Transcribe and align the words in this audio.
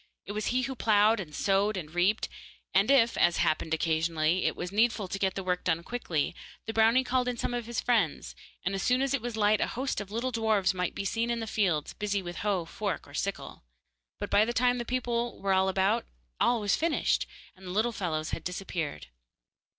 It 0.25 0.31
was 0.31 0.47
he 0.47 0.63
who 0.63 0.73
ploughed 0.73 1.19
and 1.19 1.35
sowed 1.35 1.77
and 1.77 1.93
reaped, 1.93 2.27
and 2.73 2.89
if, 2.89 3.15
as 3.19 3.37
happened, 3.37 3.71
occasionally, 3.71 4.45
it 4.45 4.55
was 4.55 4.71
needful 4.71 5.07
to 5.07 5.19
get 5.19 5.35
the 5.35 5.43
work 5.43 5.63
done 5.63 5.83
quickly, 5.83 6.33
the 6.65 6.73
brownie 6.73 7.03
called 7.03 7.27
in 7.27 7.37
some 7.37 7.53
of 7.53 7.67
his 7.67 7.79
friends, 7.81 8.33
and 8.65 8.73
as 8.73 8.81
soon 8.81 9.03
as 9.03 9.13
it 9.13 9.21
was 9.21 9.37
light 9.37 9.61
a 9.61 9.67
host 9.67 10.01
of 10.01 10.09
little 10.09 10.31
dwarfs 10.31 10.73
might 10.73 10.93
have 10.93 10.95
been 10.95 11.05
seen 11.05 11.29
in 11.29 11.39
the 11.39 11.45
fields, 11.45 11.93
busy 11.93 12.23
with 12.23 12.37
hoe, 12.37 12.65
fork 12.65 13.07
or 13.07 13.13
sickle. 13.13 13.61
But 14.19 14.31
by 14.31 14.43
the 14.43 14.53
time 14.53 14.79
the 14.79 14.85
people 14.85 15.39
were 15.39 15.53
about 15.53 16.07
all 16.39 16.61
was 16.61 16.75
finished, 16.75 17.27
and 17.55 17.67
the 17.67 17.69
little 17.69 17.91
fellows 17.91 18.31
had 18.31 18.43
disappeared. 18.43 19.05